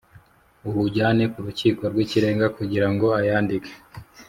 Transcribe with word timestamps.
Uwujyane 0.67 1.23
k 1.31 1.33
Urukiko 1.39 1.81
rw 1.91 1.97
Ikirenga 2.05 2.47
kugira 2.57 2.87
ngo 2.91 3.07
ayandike 3.19 3.73